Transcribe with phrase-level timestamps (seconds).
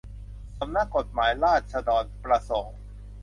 [0.59, 2.77] สำนักกฎหมายราษฏรประสงค์